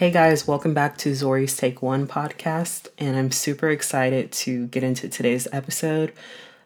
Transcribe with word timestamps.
Hey 0.00 0.10
guys, 0.10 0.48
welcome 0.48 0.72
back 0.72 0.96
to 0.96 1.10
Zorrie's 1.10 1.54
Take 1.54 1.82
One 1.82 2.06
podcast, 2.06 2.88
and 2.96 3.18
I'm 3.18 3.30
super 3.30 3.68
excited 3.68 4.32
to 4.32 4.66
get 4.68 4.82
into 4.82 5.10
today's 5.10 5.46
episode. 5.52 6.14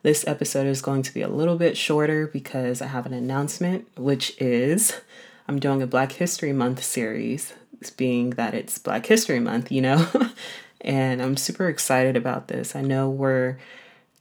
This 0.05 0.25
episode 0.29 0.69
is 0.69 0.81
going 0.81 1.03
to 1.03 1.13
be 1.13 1.21
a 1.21 1.27
little 1.27 1.57
bit 1.57 1.77
shorter 1.77 2.29
because 2.29 2.81
I 2.81 2.87
have 2.87 3.07
an 3.07 3.13
announcement, 3.13 3.89
which 3.97 4.41
is 4.41 5.01
I'm 5.49 5.59
doing 5.59 5.83
a 5.83 5.87
Black 5.89 6.13
History 6.13 6.53
Month 6.53 6.85
series, 6.85 7.55
being 7.97 8.31
that 8.31 8.55
it's 8.55 8.79
Black 8.79 9.07
History 9.07 9.41
Month, 9.41 9.73
you 9.73 9.83
know? 9.83 10.09
and 10.83 11.21
I'm 11.21 11.37
super 11.37 11.69
excited 11.69 12.17
about 12.17 12.47
this. 12.47 12.77
I 12.77 12.83
know 12.83 13.11
we're 13.11 13.59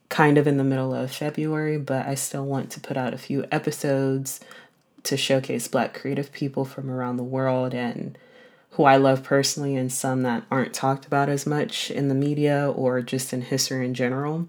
kind 0.09 0.39
of 0.39 0.47
in 0.47 0.57
the 0.57 0.63
middle 0.63 0.91
of 0.91 1.11
February, 1.11 1.77
but 1.77 2.07
I 2.07 2.15
still 2.15 2.45
want 2.45 2.71
to 2.71 2.79
put 2.79 2.97
out 2.97 3.13
a 3.13 3.19
few 3.19 3.45
episodes 3.51 4.39
to 5.03 5.15
showcase 5.15 5.67
Black 5.67 5.93
creative 5.93 6.31
people 6.31 6.65
from 6.65 6.89
around 6.89 7.17
the 7.17 7.23
world 7.23 7.75
and 7.75 8.17
who 8.73 8.83
I 8.83 8.97
love 8.97 9.23
personally, 9.23 9.75
and 9.75 9.91
some 9.91 10.23
that 10.23 10.43
aren't 10.49 10.73
talked 10.73 11.05
about 11.05 11.29
as 11.29 11.45
much 11.45 11.91
in 11.91 12.07
the 12.07 12.15
media 12.15 12.71
or 12.71 13.01
just 13.01 13.33
in 13.33 13.41
history 13.41 13.85
in 13.85 13.93
general. 13.93 14.47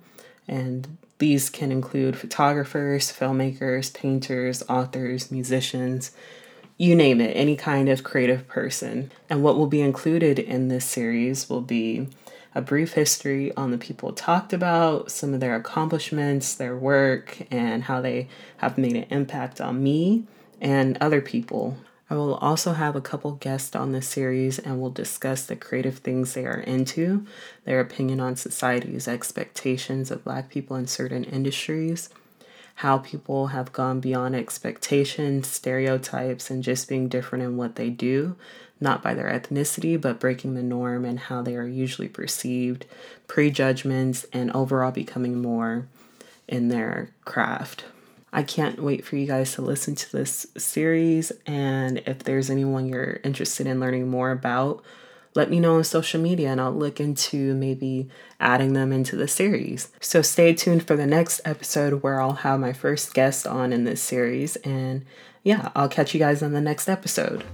And 0.48 0.98
these 1.18 1.50
can 1.50 1.70
include 1.70 2.16
photographers, 2.16 3.12
filmmakers, 3.12 3.92
painters, 3.92 4.62
authors, 4.68 5.30
musicians, 5.30 6.10
you 6.76 6.94
name 6.94 7.20
it, 7.20 7.36
any 7.36 7.54
kind 7.54 7.88
of 7.88 8.02
creative 8.02 8.48
person. 8.48 9.12
And 9.30 9.42
what 9.42 9.56
will 9.56 9.68
be 9.68 9.80
included 9.80 10.38
in 10.38 10.68
this 10.68 10.84
series 10.84 11.48
will 11.48 11.60
be 11.60 12.08
a 12.54 12.60
brief 12.60 12.94
history 12.94 13.54
on 13.56 13.70
the 13.70 13.78
people 13.78 14.12
talked 14.12 14.52
about, 14.52 15.10
some 15.10 15.34
of 15.34 15.40
their 15.40 15.54
accomplishments, 15.54 16.54
their 16.54 16.76
work, 16.76 17.42
and 17.50 17.84
how 17.84 18.00
they 18.00 18.28
have 18.58 18.78
made 18.78 18.96
an 18.96 19.06
impact 19.10 19.60
on 19.60 19.82
me 19.82 20.24
and 20.60 20.96
other 21.00 21.20
people. 21.20 21.76
I 22.10 22.16
will 22.16 22.34
also 22.34 22.74
have 22.74 22.96
a 22.96 23.00
couple 23.00 23.32
guests 23.32 23.74
on 23.74 23.92
this 23.92 24.08
series 24.08 24.58
and 24.58 24.80
we'll 24.80 24.90
discuss 24.90 25.46
the 25.46 25.56
creative 25.56 25.98
things 25.98 26.34
they 26.34 26.44
are 26.44 26.60
into, 26.60 27.26
their 27.64 27.80
opinion 27.80 28.20
on 28.20 28.36
society's 28.36 29.08
expectations 29.08 30.10
of 30.10 30.24
Black 30.24 30.50
people 30.50 30.76
in 30.76 30.86
certain 30.86 31.24
industries, 31.24 32.10
how 32.76 32.98
people 32.98 33.48
have 33.48 33.72
gone 33.72 34.00
beyond 34.00 34.36
expectations, 34.36 35.46
stereotypes, 35.46 36.50
and 36.50 36.62
just 36.62 36.88
being 36.88 37.08
different 37.08 37.44
in 37.44 37.56
what 37.56 37.76
they 37.76 37.88
do, 37.88 38.36
not 38.80 39.02
by 39.02 39.14
their 39.14 39.30
ethnicity, 39.30 39.98
but 39.98 40.20
breaking 40.20 40.54
the 40.54 40.62
norm 40.62 41.06
and 41.06 41.18
how 41.18 41.40
they 41.40 41.56
are 41.56 41.66
usually 41.66 42.08
perceived, 42.08 42.84
prejudgments, 43.28 44.26
and 44.32 44.50
overall 44.52 44.90
becoming 44.90 45.40
more 45.40 45.86
in 46.46 46.68
their 46.68 47.10
craft. 47.24 47.84
I 48.34 48.42
can't 48.42 48.82
wait 48.82 49.04
for 49.04 49.14
you 49.14 49.26
guys 49.26 49.54
to 49.54 49.62
listen 49.62 49.94
to 49.94 50.12
this 50.12 50.48
series. 50.58 51.30
And 51.46 51.98
if 52.04 52.24
there's 52.24 52.50
anyone 52.50 52.86
you're 52.86 53.20
interested 53.22 53.68
in 53.68 53.78
learning 53.78 54.08
more 54.08 54.32
about, 54.32 54.82
let 55.36 55.50
me 55.50 55.60
know 55.60 55.76
on 55.76 55.84
social 55.84 56.20
media 56.20 56.50
and 56.50 56.60
I'll 56.60 56.72
look 56.72 56.98
into 56.98 57.54
maybe 57.54 58.08
adding 58.40 58.72
them 58.72 58.92
into 58.92 59.14
the 59.14 59.28
series. 59.28 59.88
So 60.00 60.20
stay 60.20 60.52
tuned 60.52 60.84
for 60.84 60.96
the 60.96 61.06
next 61.06 61.42
episode 61.44 62.02
where 62.02 62.20
I'll 62.20 62.32
have 62.32 62.58
my 62.58 62.72
first 62.72 63.14
guest 63.14 63.46
on 63.46 63.72
in 63.72 63.84
this 63.84 64.02
series. 64.02 64.56
And 64.56 65.04
yeah, 65.44 65.70
I'll 65.76 65.88
catch 65.88 66.12
you 66.12 66.18
guys 66.18 66.42
on 66.42 66.52
the 66.52 66.60
next 66.60 66.88
episode. 66.88 67.44